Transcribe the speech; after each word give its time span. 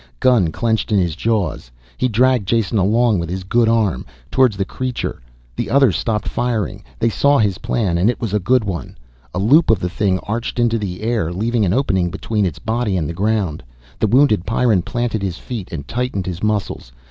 Gun 0.19 0.51
clenched 0.51 0.91
in 0.91 0.97
his 0.97 1.15
jaws 1.15 1.69
he 1.95 2.07
dragged 2.07 2.47
Jason 2.47 2.79
along 2.79 3.19
with 3.19 3.29
his 3.29 3.43
good 3.43 3.69
arm. 3.69 4.03
Towards 4.31 4.57
the 4.57 4.65
creature. 4.65 5.21
The 5.55 5.69
others 5.69 5.95
stopped 5.95 6.27
firing. 6.27 6.83
They 6.97 7.07
saw 7.11 7.37
his 7.37 7.59
plan 7.59 7.99
and 7.99 8.09
it 8.09 8.19
was 8.19 8.33
a 8.33 8.39
good 8.39 8.63
one. 8.63 8.97
A 9.31 9.37
loop 9.37 9.69
of 9.69 9.79
the 9.79 9.89
thing 9.89 10.17
arched 10.23 10.57
into 10.57 10.79
the 10.79 11.01
air, 11.01 11.31
leaving 11.31 11.65
an 11.65 11.73
opening 11.73 12.09
between 12.09 12.47
its 12.47 12.57
body 12.57 12.97
and 12.97 13.07
the 13.07 13.13
ground. 13.13 13.61
The 13.99 14.07
wounded 14.07 14.43
Pyrran 14.43 14.81
planted 14.81 15.21
his 15.21 15.37
feet 15.37 15.71
and 15.71 15.87
tightened 15.87 16.25
his 16.25 16.41
muscles. 16.41 16.91